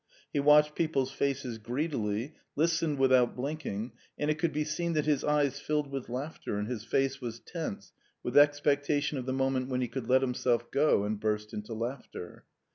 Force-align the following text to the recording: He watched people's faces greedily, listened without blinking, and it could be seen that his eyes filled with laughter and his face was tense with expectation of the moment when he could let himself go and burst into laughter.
He 0.33 0.39
watched 0.39 0.73
people's 0.73 1.11
faces 1.11 1.59
greedily, 1.59 2.33
listened 2.55 2.97
without 2.97 3.35
blinking, 3.35 3.91
and 4.17 4.31
it 4.31 4.39
could 4.39 4.51
be 4.51 4.63
seen 4.63 4.93
that 4.93 5.05
his 5.05 5.23
eyes 5.23 5.59
filled 5.59 5.91
with 5.91 6.09
laughter 6.09 6.57
and 6.57 6.67
his 6.67 6.83
face 6.83 7.21
was 7.21 7.39
tense 7.39 7.93
with 8.23 8.35
expectation 8.35 9.19
of 9.19 9.27
the 9.27 9.31
moment 9.33 9.69
when 9.69 9.81
he 9.81 9.87
could 9.87 10.09
let 10.09 10.21
himself 10.23 10.71
go 10.71 11.03
and 11.03 11.19
burst 11.19 11.53
into 11.53 11.75
laughter. 11.75 12.45